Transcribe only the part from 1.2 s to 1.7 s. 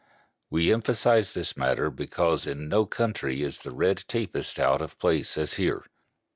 this